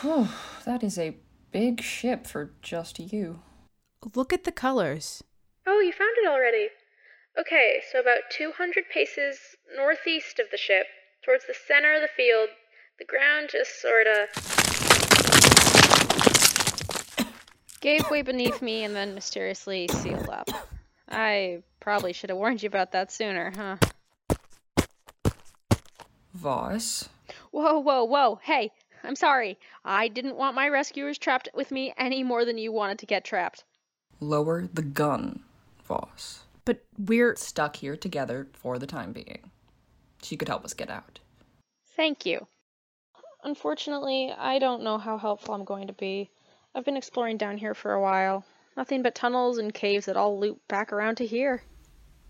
Whew, 0.00 0.28
that 0.64 0.82
is 0.82 0.98
a 0.98 1.16
big 1.50 1.80
ship 1.80 2.26
for 2.26 2.52
just 2.62 2.98
you. 3.12 3.40
Look 4.14 4.32
at 4.32 4.44
the 4.44 4.52
colors. 4.52 5.22
Oh, 5.66 5.80
you 5.80 5.92
found 5.92 6.16
it 6.22 6.28
already. 6.28 6.68
Okay, 7.38 7.80
so 7.92 8.00
about 8.00 8.22
200 8.30 8.88
paces 8.92 9.38
northeast 9.76 10.40
of 10.40 10.46
the 10.50 10.56
ship, 10.56 10.86
towards 11.24 11.46
the 11.46 11.54
center 11.54 11.94
of 11.94 12.02
the 12.02 12.08
field, 12.08 12.48
the 12.98 13.04
ground 13.04 13.50
just 13.52 13.80
sorta. 13.80 14.26
Gave 17.80 18.10
way 18.10 18.22
beneath 18.22 18.60
me 18.60 18.82
and 18.82 18.96
then 18.96 19.14
mysteriously 19.14 19.86
sealed 19.86 20.28
up. 20.28 20.50
I 21.08 21.62
probably 21.78 22.12
should 22.12 22.30
have 22.30 22.38
warned 22.38 22.60
you 22.60 22.66
about 22.66 22.90
that 22.90 23.12
sooner, 23.12 23.52
huh? 23.54 23.76
Voss? 26.34 27.08
Whoa, 27.52 27.78
whoa, 27.78 28.02
whoa. 28.02 28.40
Hey, 28.42 28.72
I'm 29.04 29.14
sorry. 29.14 29.60
I 29.84 30.08
didn't 30.08 30.36
want 30.36 30.56
my 30.56 30.68
rescuers 30.68 31.18
trapped 31.18 31.48
with 31.54 31.70
me 31.70 31.94
any 31.96 32.24
more 32.24 32.44
than 32.44 32.58
you 32.58 32.72
wanted 32.72 32.98
to 32.98 33.06
get 33.06 33.24
trapped. 33.24 33.62
Lower 34.18 34.68
the 34.74 34.82
gun, 34.82 35.44
Voss. 35.84 36.40
But 36.68 36.84
we're. 36.98 37.34
Stuck 37.34 37.76
here 37.76 37.96
together 37.96 38.46
for 38.52 38.78
the 38.78 38.86
time 38.86 39.14
being. 39.14 39.50
She 40.22 40.36
could 40.36 40.48
help 40.48 40.66
us 40.66 40.74
get 40.74 40.90
out. 40.90 41.18
Thank 41.96 42.26
you. 42.26 42.46
Unfortunately, 43.42 44.34
I 44.36 44.58
don't 44.58 44.82
know 44.82 44.98
how 44.98 45.16
helpful 45.16 45.54
I'm 45.54 45.64
going 45.64 45.86
to 45.86 45.94
be. 45.94 46.28
I've 46.74 46.84
been 46.84 46.98
exploring 46.98 47.38
down 47.38 47.56
here 47.56 47.72
for 47.72 47.94
a 47.94 48.02
while. 48.02 48.44
Nothing 48.76 49.02
but 49.02 49.14
tunnels 49.14 49.56
and 49.56 49.72
caves 49.72 50.04
that 50.04 50.18
all 50.18 50.38
loop 50.38 50.60
back 50.68 50.92
around 50.92 51.16
to 51.16 51.26
here. 51.26 51.62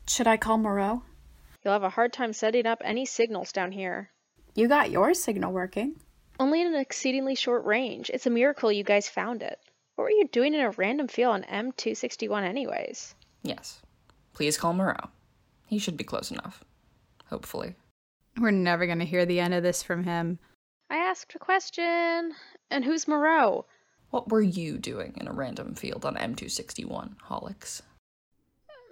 Should 0.06 0.28
I 0.28 0.36
call 0.36 0.56
Moreau? 0.56 1.02
You'll 1.64 1.72
have 1.72 1.82
a 1.82 1.90
hard 1.90 2.12
time 2.12 2.32
setting 2.32 2.64
up 2.64 2.80
any 2.84 3.06
signals 3.06 3.50
down 3.50 3.72
here. 3.72 4.12
You 4.54 4.68
got 4.68 4.92
your 4.92 5.14
signal 5.14 5.50
working. 5.50 6.00
Only 6.38 6.60
at 6.60 6.68
an 6.68 6.76
exceedingly 6.76 7.34
short 7.34 7.64
range. 7.64 8.08
It's 8.14 8.26
a 8.26 8.30
miracle 8.30 8.70
you 8.70 8.84
guys 8.84 9.08
found 9.08 9.42
it. 9.42 9.58
What 9.96 10.04
were 10.04 10.10
you 10.10 10.28
doing 10.28 10.54
in 10.54 10.60
a 10.60 10.70
random 10.70 11.08
field 11.08 11.34
on 11.34 11.72
M261 11.72 12.44
anyways? 12.44 13.16
Yes. 13.42 13.82
Please 14.38 14.56
call 14.56 14.72
Moreau. 14.72 15.10
He 15.66 15.80
should 15.80 15.96
be 15.96 16.04
close 16.04 16.30
enough. 16.30 16.62
Hopefully. 17.26 17.74
We're 18.38 18.52
never 18.52 18.86
going 18.86 19.00
to 19.00 19.04
hear 19.04 19.26
the 19.26 19.40
end 19.40 19.52
of 19.52 19.64
this 19.64 19.82
from 19.82 20.04
him. 20.04 20.38
I 20.88 20.98
asked 20.98 21.34
a 21.34 21.40
question. 21.40 22.34
And 22.70 22.84
who's 22.84 23.08
Moreau? 23.08 23.66
What 24.10 24.30
were 24.30 24.40
you 24.40 24.78
doing 24.78 25.14
in 25.20 25.26
a 25.26 25.32
random 25.32 25.74
field 25.74 26.06
on 26.06 26.14
M261, 26.14 27.16
Holix? 27.28 27.82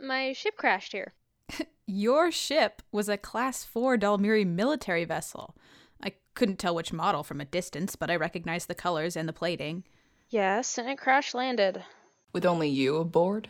My 0.02 0.32
ship 0.32 0.56
crashed 0.56 0.90
here. 0.90 1.14
Your 1.86 2.32
ship 2.32 2.82
was 2.90 3.08
a 3.08 3.16
Class 3.16 3.62
4 3.62 3.98
Dalmiri 3.98 4.44
military 4.44 5.04
vessel. 5.04 5.54
I 6.02 6.14
couldn't 6.34 6.58
tell 6.58 6.74
which 6.74 6.92
model 6.92 7.22
from 7.22 7.40
a 7.40 7.44
distance, 7.44 7.94
but 7.94 8.10
I 8.10 8.16
recognized 8.16 8.66
the 8.66 8.74
colors 8.74 9.14
and 9.14 9.28
the 9.28 9.32
plating. 9.32 9.84
Yes, 10.28 10.76
and 10.76 10.88
it 10.88 10.98
crash 10.98 11.34
landed. 11.34 11.84
With 12.32 12.44
only 12.44 12.68
you 12.68 12.96
aboard? 12.96 13.48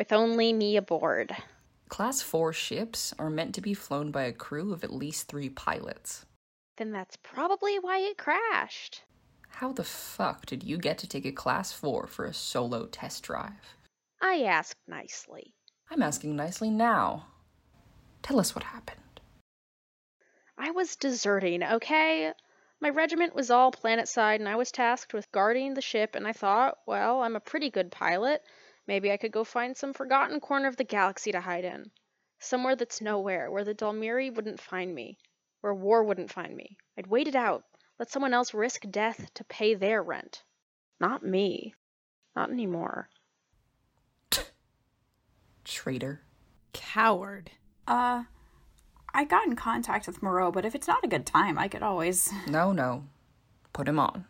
With 0.00 0.14
only 0.14 0.54
me 0.54 0.78
aboard. 0.78 1.36
Class 1.90 2.22
4 2.22 2.54
ships 2.54 3.12
are 3.18 3.28
meant 3.28 3.54
to 3.54 3.60
be 3.60 3.74
flown 3.74 4.10
by 4.10 4.22
a 4.22 4.32
crew 4.32 4.72
of 4.72 4.82
at 4.82 4.94
least 4.94 5.28
three 5.28 5.50
pilots. 5.50 6.24
Then 6.78 6.90
that's 6.90 7.18
probably 7.18 7.78
why 7.78 7.98
it 7.98 8.16
crashed. 8.16 9.02
How 9.50 9.72
the 9.72 9.84
fuck 9.84 10.46
did 10.46 10.62
you 10.62 10.78
get 10.78 10.96
to 11.00 11.06
take 11.06 11.26
a 11.26 11.32
Class 11.32 11.74
4 11.74 12.06
for 12.06 12.24
a 12.24 12.32
solo 12.32 12.86
test 12.86 13.24
drive? 13.24 13.76
I 14.22 14.44
asked 14.44 14.78
nicely. 14.88 15.52
I'm 15.90 16.00
asking 16.00 16.34
nicely 16.34 16.70
now. 16.70 17.26
Tell 18.22 18.40
us 18.40 18.54
what 18.54 18.64
happened. 18.64 19.20
I 20.56 20.70
was 20.70 20.96
deserting, 20.96 21.62
okay? 21.62 22.32
My 22.80 22.88
regiment 22.88 23.34
was 23.34 23.50
all 23.50 23.70
planet 23.70 24.08
side, 24.08 24.40
and 24.40 24.48
I 24.48 24.56
was 24.56 24.72
tasked 24.72 25.12
with 25.12 25.30
guarding 25.30 25.74
the 25.74 25.82
ship, 25.82 26.14
and 26.14 26.26
I 26.26 26.32
thought, 26.32 26.78
well, 26.86 27.20
I'm 27.20 27.36
a 27.36 27.40
pretty 27.40 27.68
good 27.68 27.90
pilot. 27.92 28.42
Maybe 28.90 29.12
I 29.12 29.18
could 29.18 29.30
go 29.30 29.44
find 29.44 29.76
some 29.76 29.92
forgotten 29.92 30.40
corner 30.40 30.66
of 30.66 30.74
the 30.74 30.82
galaxy 30.82 31.30
to 31.30 31.40
hide 31.40 31.64
in. 31.64 31.92
Somewhere 32.40 32.74
that's 32.74 33.00
nowhere, 33.00 33.48
where 33.48 33.62
the 33.62 33.72
Dalmiri 33.72 34.34
wouldn't 34.34 34.60
find 34.60 34.92
me, 34.92 35.16
where 35.60 35.72
war 35.72 36.02
wouldn't 36.02 36.32
find 36.32 36.56
me. 36.56 36.76
I'd 36.98 37.06
wait 37.06 37.28
it 37.28 37.36
out, 37.36 37.62
let 38.00 38.10
someone 38.10 38.34
else 38.34 38.52
risk 38.52 38.82
death 38.90 39.32
to 39.34 39.44
pay 39.44 39.74
their 39.74 40.02
rent. 40.02 40.42
Not 40.98 41.24
me. 41.24 41.72
Not 42.34 42.50
anymore. 42.50 43.08
Traitor. 45.64 46.22
Coward. 46.72 47.52
Uh, 47.86 48.24
I 49.14 49.24
got 49.24 49.46
in 49.46 49.54
contact 49.54 50.08
with 50.08 50.20
Moreau, 50.20 50.50
but 50.50 50.64
if 50.64 50.74
it's 50.74 50.88
not 50.88 51.04
a 51.04 51.08
good 51.08 51.26
time, 51.26 51.60
I 51.60 51.68
could 51.68 51.84
always. 51.84 52.28
No, 52.48 52.72
no. 52.72 53.04
Put 53.72 53.86
him 53.86 54.00
on. 54.00 54.24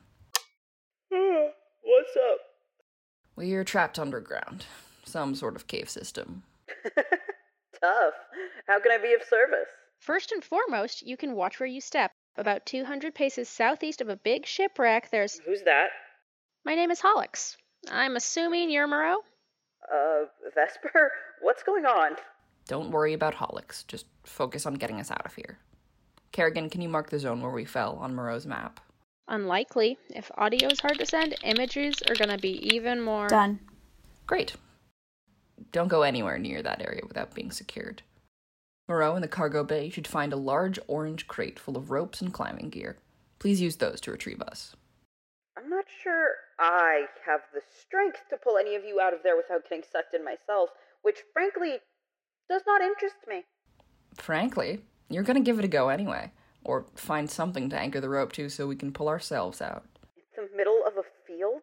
What's 1.08 2.16
up? 2.30 2.39
We're 3.40 3.64
trapped 3.64 3.98
underground. 3.98 4.66
Some 5.02 5.34
sort 5.34 5.56
of 5.56 5.66
cave 5.66 5.88
system. 5.88 6.42
Tough. 7.80 8.12
How 8.66 8.78
can 8.80 8.92
I 8.92 8.98
be 8.98 9.14
of 9.14 9.22
service? 9.22 9.70
First 9.98 10.30
and 10.32 10.44
foremost, 10.44 11.00
you 11.00 11.16
can 11.16 11.34
watch 11.34 11.58
where 11.58 11.66
you 11.66 11.80
step. 11.80 12.10
About 12.36 12.66
200 12.66 13.14
paces 13.14 13.48
southeast 13.48 14.02
of 14.02 14.10
a 14.10 14.16
big 14.16 14.44
shipwreck, 14.44 15.10
there's. 15.10 15.40
Who's 15.46 15.62
that? 15.62 15.88
My 16.66 16.74
name 16.74 16.90
is 16.90 17.00
Holix. 17.00 17.56
I'm 17.90 18.16
assuming 18.16 18.68
you're 18.68 18.86
Moreau? 18.86 19.16
Uh, 19.90 20.26
Vesper? 20.54 21.10
What's 21.40 21.62
going 21.62 21.86
on? 21.86 22.16
Don't 22.68 22.90
worry 22.90 23.14
about 23.14 23.36
Holix. 23.36 23.86
Just 23.86 24.04
focus 24.24 24.66
on 24.66 24.74
getting 24.74 25.00
us 25.00 25.10
out 25.10 25.24
of 25.24 25.34
here. 25.34 25.56
Kerrigan, 26.32 26.68
can 26.68 26.82
you 26.82 26.90
mark 26.90 27.08
the 27.08 27.18
zone 27.18 27.40
where 27.40 27.50
we 27.50 27.64
fell 27.64 27.96
on 28.02 28.14
Moreau's 28.14 28.44
map? 28.44 28.80
Unlikely. 29.28 29.98
If 30.08 30.30
audio 30.36 30.68
is 30.68 30.80
hard 30.80 30.98
to 30.98 31.06
send, 31.06 31.36
images 31.44 32.02
are 32.08 32.14
gonna 32.14 32.38
be 32.38 32.74
even 32.74 33.00
more. 33.00 33.28
Done. 33.28 33.60
Great. 34.26 34.54
Don't 35.72 35.88
go 35.88 36.02
anywhere 36.02 36.38
near 36.38 36.62
that 36.62 36.82
area 36.82 37.02
without 37.06 37.34
being 37.34 37.50
secured. 37.50 38.02
Moreau 38.88 39.14
in 39.14 39.22
the 39.22 39.28
cargo 39.28 39.62
bay 39.62 39.88
should 39.88 40.08
find 40.08 40.32
a 40.32 40.36
large 40.36 40.78
orange 40.88 41.28
crate 41.28 41.60
full 41.60 41.76
of 41.76 41.90
ropes 41.90 42.20
and 42.20 42.32
climbing 42.32 42.70
gear. 42.70 42.96
Please 43.38 43.60
use 43.60 43.76
those 43.76 44.00
to 44.00 44.10
retrieve 44.10 44.42
us. 44.42 44.74
I'm 45.56 45.70
not 45.70 45.84
sure 46.02 46.34
I 46.58 47.04
have 47.24 47.40
the 47.54 47.60
strength 47.80 48.22
to 48.30 48.36
pull 48.36 48.58
any 48.58 48.74
of 48.74 48.84
you 48.84 49.00
out 49.00 49.14
of 49.14 49.20
there 49.22 49.36
without 49.36 49.62
getting 49.62 49.84
sucked 49.90 50.14
in 50.14 50.24
myself, 50.24 50.70
which 51.02 51.18
frankly 51.32 51.78
does 52.48 52.62
not 52.66 52.80
interest 52.80 53.16
me. 53.28 53.44
Frankly, 54.14 54.82
you're 55.08 55.22
gonna 55.22 55.40
give 55.40 55.58
it 55.58 55.64
a 55.64 55.68
go 55.68 55.88
anyway. 55.88 56.32
Or 56.64 56.86
find 56.94 57.30
something 57.30 57.70
to 57.70 57.78
anchor 57.78 58.00
the 58.00 58.08
rope 58.08 58.32
to 58.32 58.48
so 58.48 58.66
we 58.66 58.76
can 58.76 58.92
pull 58.92 59.08
ourselves 59.08 59.62
out. 59.62 59.84
In 60.36 60.44
the 60.50 60.56
middle 60.56 60.82
of 60.86 60.94
a 60.96 61.02
field? 61.26 61.62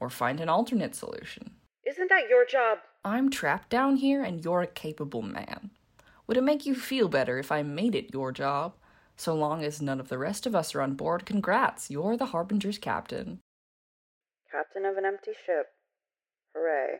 Or 0.00 0.10
find 0.10 0.40
an 0.40 0.48
alternate 0.48 0.94
solution. 0.94 1.52
Isn't 1.86 2.08
that 2.08 2.28
your 2.28 2.44
job? 2.44 2.78
I'm 3.04 3.30
trapped 3.30 3.70
down 3.70 3.96
here 3.96 4.22
and 4.22 4.44
you're 4.44 4.62
a 4.62 4.66
capable 4.66 5.22
man. 5.22 5.70
Would 6.26 6.36
it 6.36 6.42
make 6.42 6.66
you 6.66 6.74
feel 6.74 7.08
better 7.08 7.38
if 7.38 7.52
I 7.52 7.62
made 7.62 7.94
it 7.94 8.12
your 8.12 8.32
job? 8.32 8.74
So 9.16 9.34
long 9.34 9.62
as 9.62 9.80
none 9.80 10.00
of 10.00 10.08
the 10.08 10.18
rest 10.18 10.46
of 10.46 10.54
us 10.54 10.74
are 10.74 10.82
on 10.82 10.94
board, 10.94 11.24
congrats, 11.24 11.90
you're 11.90 12.16
the 12.16 12.26
Harbinger's 12.26 12.78
captain. 12.78 13.40
Captain 14.50 14.84
of 14.84 14.96
an 14.96 15.06
empty 15.06 15.32
ship. 15.46 15.66
Hooray. 16.54 16.98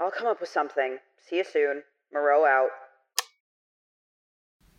I'll 0.00 0.10
come 0.10 0.26
up 0.26 0.40
with 0.40 0.48
something. 0.48 0.98
See 1.18 1.36
you 1.36 1.44
soon. 1.44 1.82
Moreau 2.12 2.44
out. 2.46 2.70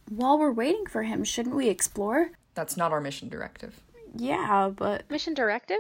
While 0.09 0.39
we're 0.39 0.51
waiting 0.51 0.87
for 0.87 1.03
him, 1.03 1.23
shouldn't 1.23 1.55
we 1.55 1.69
explore? 1.69 2.31
That's 2.55 2.75
not 2.75 2.91
our 2.91 2.99
mission 2.99 3.29
directive. 3.29 3.79
Yeah, 4.15 4.71
but. 4.75 5.09
Mission 5.11 5.35
directive? 5.35 5.77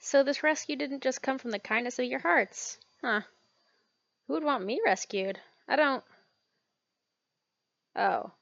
So 0.00 0.22
this 0.22 0.42
rescue 0.42 0.76
didn't 0.76 1.02
just 1.02 1.22
come 1.22 1.38
from 1.38 1.50
the 1.50 1.58
kindness 1.58 1.98
of 1.98 2.06
your 2.06 2.20
hearts. 2.20 2.78
Huh. 3.02 3.20
Who 4.26 4.32
would 4.34 4.44
want 4.44 4.64
me 4.64 4.80
rescued? 4.84 5.38
I 5.68 5.76
don't. 5.76 6.02
Oh. 7.94 8.32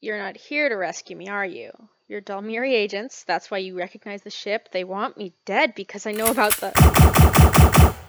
You're 0.00 0.18
not 0.18 0.38
here 0.38 0.70
to 0.70 0.74
rescue 0.74 1.14
me, 1.14 1.28
are 1.28 1.44
you? 1.46 1.70
You're 2.08 2.22
Dalmiri 2.22 2.72
agents. 2.72 3.24
That's 3.24 3.50
why 3.50 3.58
you 3.58 3.78
recognize 3.78 4.22
the 4.22 4.30
ship. 4.30 4.70
They 4.72 4.84
want 4.84 5.18
me 5.18 5.34
dead 5.44 5.74
because 5.74 6.06
I 6.06 6.12
know 6.12 6.28
about 6.28 6.56
the. 6.56 6.70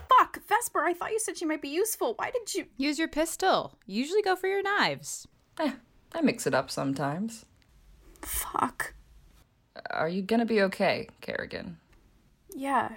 Fuck, 0.08 0.40
Vesper, 0.48 0.84
I 0.86 0.94
thought 0.94 1.12
you 1.12 1.20
said 1.20 1.38
she 1.38 1.46
might 1.46 1.62
be 1.62 1.70
useful. 1.70 2.14
Why 2.16 2.32
did 2.32 2.56
you. 2.56 2.68
Use 2.78 2.98
your 2.98 3.10
pistol. 3.10 3.78
Usually 3.86 4.22
go 4.22 4.38
for 4.38 4.48
your 4.48 4.64
knives. 4.64 5.28
Eh, 5.60 5.74
I 6.14 6.22
mix 6.22 6.48
it 6.48 6.54
up 6.54 6.70
sometimes. 6.72 7.46
Fuck. 8.22 8.94
Are 9.90 10.10
you 10.10 10.22
gonna 10.22 10.46
be 10.46 10.62
okay, 10.64 11.08
Kerrigan? 11.22 11.78
Yeah. 12.56 12.90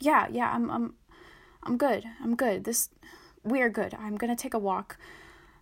Yeah, 0.00 0.28
yeah, 0.30 0.50
I'm 0.54 0.70
I'm 0.70 0.94
I'm 1.62 1.76
good. 1.76 2.04
I'm 2.22 2.36
good. 2.36 2.64
This 2.64 2.88
we're 3.42 3.70
good. 3.70 3.94
I'm 3.94 4.16
gonna 4.16 4.36
take 4.36 4.54
a 4.54 4.58
walk. 4.58 4.96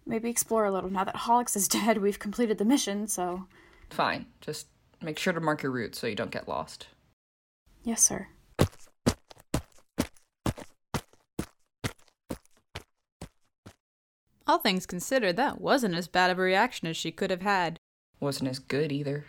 Maybe 0.05 0.29
explore 0.29 0.65
a 0.65 0.73
little. 0.73 0.91
Now 0.91 1.05
that 1.05 1.15
Hollix 1.15 1.55
is 1.57 1.69
dead, 1.79 1.99
we've 1.99 2.19
completed 2.19 2.59
the 2.59 2.65
mission, 2.65 3.07
so 3.09 3.47
Fine. 3.91 4.27
Just 4.41 4.67
make 5.01 5.19
sure 5.19 5.33
to 5.33 5.41
mark 5.41 5.63
your 5.63 5.73
route 5.73 5.95
so 5.95 6.07
you 6.07 6.15
don't 6.17 6.31
get 6.31 6.49
lost. 6.49 6.87
yes, 7.85 8.03
sir. 8.03 8.29
All 14.53 14.59
things 14.59 14.85
considered, 14.85 15.37
that 15.37 15.63
wasn't 15.63 15.95
as 15.95 16.09
bad 16.09 16.31
of 16.31 16.39
a 16.39 16.43
reaction 16.43 16.87
as 16.87 16.95
she 16.95 17.11
could 17.11 17.31
have 17.31 17.41
had. 17.41 17.79
Wasn't 18.21 18.51
as 18.51 18.59
good 18.59 18.93
either. 18.93 19.25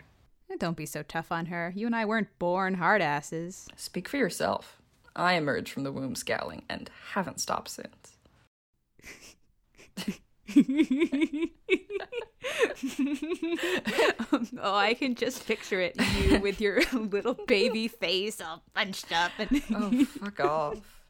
Eh, 0.50 0.56
Don't 0.58 0.76
be 0.76 0.84
so 0.84 1.02
tough 1.02 1.32
on 1.32 1.46
her. 1.46 1.72
You 1.74 1.86
and 1.86 1.96
I 1.96 2.04
weren't 2.04 2.38
born 2.38 2.74
hard 2.74 3.00
asses. 3.00 3.66
Speak 3.74 4.06
for 4.06 4.18
yourself. 4.18 4.82
I 5.16 5.32
emerged 5.36 5.72
from 5.72 5.84
the 5.84 5.92
womb 5.92 6.14
scowling 6.14 6.64
and 6.68 6.90
haven't 7.14 7.40
stopped 7.40 7.70
since. 7.70 8.18
oh, 14.60 14.76
I 14.76 14.92
can 14.92 15.14
just 15.14 15.46
picture 15.46 15.80
it. 15.80 15.96
You 16.18 16.38
with 16.40 16.60
your 16.60 16.82
little 16.92 17.32
baby 17.46 17.88
face 17.88 18.42
all 18.42 18.62
bunched 18.74 19.10
up 19.10 19.32
and 19.38 19.62
Oh, 19.74 20.04
fuck 20.04 20.40
off. 20.44 21.03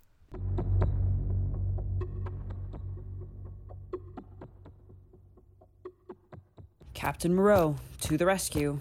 Captain 7.05 7.35
Moreau, 7.35 7.77
to 8.01 8.17
the 8.17 8.25
rescue. 8.25 8.81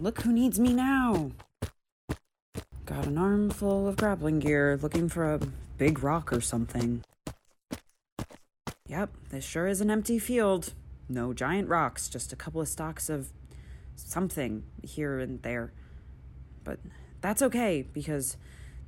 Look 0.00 0.22
who 0.22 0.32
needs 0.32 0.58
me 0.58 0.72
now. 0.72 1.30
Got 2.84 3.06
an 3.06 3.16
armful 3.16 3.86
of 3.86 3.96
grappling 3.96 4.40
gear 4.40 4.76
looking 4.82 5.08
for 5.08 5.32
a 5.32 5.38
big 5.78 6.02
rock 6.02 6.32
or 6.32 6.40
something. 6.40 7.04
Yep, 8.88 9.10
this 9.30 9.44
sure 9.44 9.68
is 9.68 9.80
an 9.80 9.88
empty 9.88 10.18
field. 10.18 10.74
No 11.08 11.32
giant 11.32 11.68
rocks, 11.68 12.08
just 12.08 12.32
a 12.32 12.36
couple 12.36 12.60
of 12.60 12.66
stalks 12.66 13.08
of 13.08 13.28
something 13.94 14.64
here 14.82 15.20
and 15.20 15.40
there. 15.42 15.72
But 16.64 16.80
that's 17.20 17.40
okay 17.40 17.82
because 17.82 18.36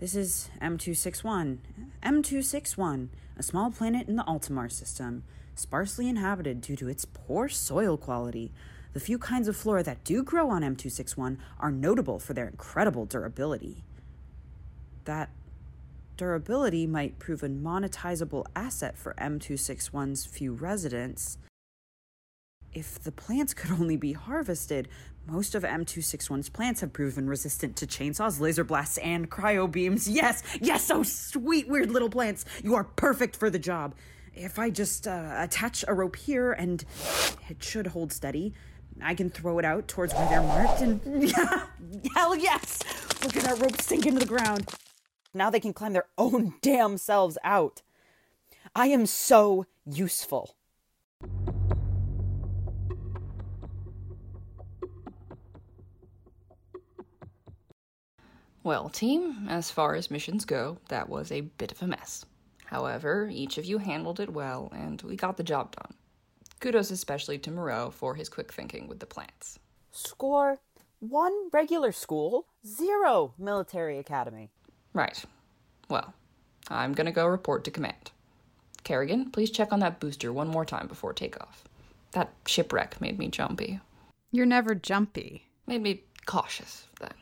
this 0.00 0.16
is 0.16 0.50
M261. 0.60 1.58
M261, 2.02 3.10
a 3.38 3.42
small 3.44 3.70
planet 3.70 4.08
in 4.08 4.16
the 4.16 4.24
Altamar 4.24 4.68
system, 4.72 5.22
sparsely 5.54 6.09
inhabited 6.09 6.61
due 6.61 6.76
to 6.76 6.88
its 6.88 7.04
poor 7.04 7.49
soil 7.49 7.97
quality. 7.97 8.52
The 8.92 9.00
few 9.00 9.18
kinds 9.18 9.49
of 9.49 9.56
flora 9.56 9.82
that 9.85 10.04
do 10.04 10.23
grow 10.23 10.50
on 10.50 10.62
M261 10.62 11.38
are 11.59 11.73
notable 11.73 12.18
for 12.18 12.35
their 12.35 12.47
incredible 12.47 13.06
durability. 13.06 13.85
That 15.04 15.30
durability 16.16 16.87
might 16.87 17.18
prove 17.18 17.42
a 17.42 17.49
monetizable 17.49 18.44
asset 18.54 18.99
for 18.99 19.14
M261's 19.14 20.26
few 20.26 20.52
residents. 20.52 21.38
If 22.73 23.02
the 23.02 23.12
plants 23.12 23.54
could 23.59 23.71
only 23.71 23.97
be 23.97 24.12
harvested, 24.12 24.88
most 25.26 25.54
of 25.54 25.62
M261's 25.62 26.49
plants 26.49 26.80
have 26.80 26.92
proven 26.92 27.28
resistant 27.28 27.76
to 27.76 27.87
chainsaws, 27.87 28.40
laser 28.40 28.64
blasts, 28.64 28.99
and 28.99 29.30
cryo 29.30 29.71
beams. 29.71 30.09
Yes, 30.09 30.42
yes, 30.61 30.90
oh 30.90 31.02
sweet, 31.02 31.68
weird 31.68 31.90
little 31.90 32.11
plants. 32.11 32.44
You 32.62 32.75
are 32.75 32.85
perfect 32.85 33.37
for 33.37 33.48
the 33.48 33.59
job. 33.59 33.94
If 34.35 34.59
I 34.59 34.71
just 34.71 35.07
uh, 35.07 35.35
attach 35.38 35.85
a 35.87 35.95
rope 35.95 36.16
here 36.16 36.53
and 36.53 36.85
it 37.49 37.62
should 37.62 37.88
hold 37.88 38.12
steady, 38.12 38.55
I 39.01 39.14
can 39.14 39.31
throw 39.31 39.59
it 39.59 39.64
out 39.64 39.88
towards 39.88 40.14
where 40.14 40.29
they're 40.29 40.42
marked 40.42 40.81
and. 40.81 41.31
Hell 42.14 42.37
yes! 42.37 42.81
Look 43.23 43.37
at 43.37 43.45
that 43.45 43.59
rope 43.61 43.81
sink 43.81 44.07
into 44.07 44.21
the 44.21 44.27
ground. 44.27 44.71
Now 45.35 45.51
they 45.51 45.61
can 45.61 45.73
climb 45.73 45.92
their 45.92 46.07
own 46.16 46.55
damn 46.62 46.99
selves 46.99 47.38
out. 47.45 47.83
I 48.75 48.87
am 48.88 49.07
so 49.07 49.66
useful. 49.85 50.57
Well, 58.64 58.88
team, 58.88 59.49
as 59.49 59.71
far 59.71 59.97
as 59.97 60.11
missions 60.11 60.45
go, 60.45 60.79
that 60.88 61.09
was 61.09 61.33
a 61.33 61.40
bit 61.40 61.73
of 61.73 61.83
a 61.83 61.87
mess. 61.87 62.25
However, 62.72 63.28
each 63.30 63.58
of 63.58 63.66
you 63.66 63.76
handled 63.76 64.18
it 64.18 64.32
well, 64.32 64.72
and 64.74 65.02
we 65.02 65.14
got 65.14 65.37
the 65.37 65.42
job 65.42 65.76
done. 65.76 65.92
Kudos 66.58 66.90
especially 66.90 67.37
to 67.40 67.50
Moreau 67.50 67.90
for 67.90 68.14
his 68.14 68.30
quick 68.30 68.50
thinking 68.50 68.88
with 68.88 68.98
the 68.98 69.04
plants. 69.04 69.58
Score 69.90 70.58
one 70.98 71.50
regular 71.52 71.92
school, 71.92 72.46
zero 72.66 73.35
military 73.37 73.98
academy. 73.98 74.48
Right. 74.94 75.22
Well, 75.90 76.14
I'm 76.68 76.94
gonna 76.94 77.12
go 77.12 77.26
report 77.26 77.62
to 77.64 77.70
command. 77.70 78.11
Kerrigan, 78.85 79.32
please 79.32 79.50
check 79.50 79.70
on 79.70 79.80
that 79.80 80.00
booster 80.00 80.32
one 80.32 80.48
more 80.48 80.64
time 80.64 80.87
before 80.87 81.12
takeoff. 81.12 81.64
That 82.12 82.32
shipwreck 82.46 83.02
made 83.02 83.18
me 83.18 83.28
jumpy. 83.28 83.80
You're 84.30 84.46
never 84.46 84.74
jumpy. 84.74 85.44
Made 85.66 85.82
me 85.82 86.04
cautious, 86.24 86.87
then. 87.00 87.12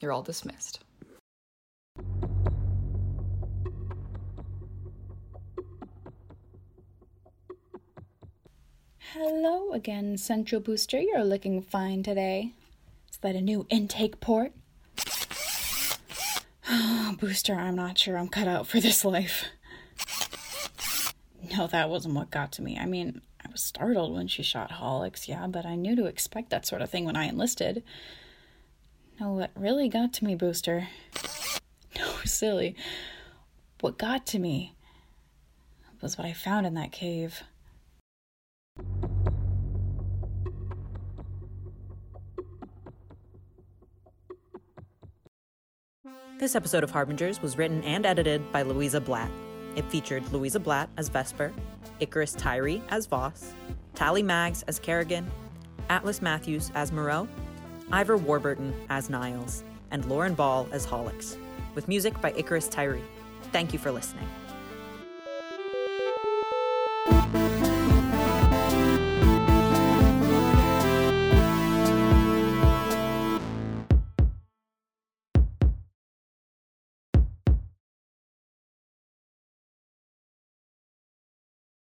You're 0.00 0.12
all 0.12 0.22
dismissed. 0.22 0.80
Hello 9.14 9.72
again, 9.72 10.16
Central 10.18 10.60
Booster. 10.60 11.00
You're 11.00 11.24
looking 11.24 11.62
fine 11.62 12.04
today. 12.04 12.52
Is 13.10 13.16
that 13.16 13.34
a 13.34 13.40
new 13.40 13.66
intake 13.68 14.20
port? 14.20 14.52
Oh, 16.68 17.16
Booster, 17.20 17.54
I'm 17.54 17.74
not 17.74 17.98
sure 17.98 18.16
I'm 18.16 18.28
cut 18.28 18.46
out 18.46 18.68
for 18.68 18.78
this 18.78 19.04
life. 19.04 19.46
No, 21.56 21.66
that 21.66 21.90
wasn't 21.90 22.14
what 22.14 22.30
got 22.30 22.52
to 22.52 22.62
me. 22.62 22.78
I 22.78 22.86
mean, 22.86 23.20
I 23.44 23.50
was 23.50 23.64
startled 23.64 24.14
when 24.14 24.28
she 24.28 24.44
shot 24.44 24.70
Hollix, 24.70 25.26
yeah, 25.26 25.48
but 25.48 25.66
I 25.66 25.74
knew 25.74 25.96
to 25.96 26.06
expect 26.06 26.50
that 26.50 26.64
sort 26.64 26.80
of 26.80 26.88
thing 26.88 27.04
when 27.04 27.16
I 27.16 27.24
enlisted. 27.24 27.82
No, 29.18 29.32
what 29.32 29.50
really 29.56 29.88
got 29.88 30.12
to 30.14 30.24
me, 30.24 30.36
Booster? 30.36 30.86
No, 31.98 32.12
silly. 32.24 32.76
What 33.80 33.98
got 33.98 34.24
to 34.26 34.38
me 34.38 34.74
was 36.00 36.16
what 36.16 36.28
I 36.28 36.32
found 36.32 36.64
in 36.64 36.74
that 36.74 36.92
cave. 36.92 37.42
This 46.40 46.56
episode 46.56 46.82
of 46.82 46.90
Harbingers 46.90 47.42
was 47.42 47.58
written 47.58 47.84
and 47.84 48.06
edited 48.06 48.50
by 48.50 48.62
Louisa 48.62 48.98
Blatt. 48.98 49.30
It 49.76 49.84
featured 49.90 50.26
Louisa 50.32 50.58
Blatt 50.58 50.88
as 50.96 51.10
Vesper, 51.10 51.52
Icarus 52.00 52.32
Tyree 52.32 52.82
as 52.88 53.04
Voss, 53.04 53.52
Tally 53.94 54.22
Maggs 54.22 54.62
as 54.62 54.78
Kerrigan, 54.78 55.30
Atlas 55.90 56.22
Matthews 56.22 56.72
as 56.74 56.92
Moreau, 56.92 57.28
Ivor 57.92 58.16
Warburton 58.16 58.72
as 58.88 59.10
Niles, 59.10 59.64
and 59.90 60.06
Lauren 60.06 60.32
Ball 60.32 60.66
as 60.72 60.86
Hollix, 60.86 61.36
with 61.74 61.88
music 61.88 62.18
by 62.22 62.32
Icarus 62.32 62.68
Tyree. 62.68 63.04
Thank 63.52 63.74
you 63.74 63.78
for 63.78 63.92
listening. 63.92 64.26